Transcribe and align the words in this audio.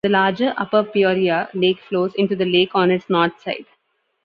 The 0.03 0.09
larger 0.09 0.55
Upper 0.57 0.83
Peoria 0.85 1.47
Lake 1.53 1.77
flows 1.87 2.15
into 2.15 2.35
the 2.35 2.43
lake 2.45 2.71
on 2.73 2.89
its 2.89 3.07
north 3.07 3.39
side. 3.39 3.67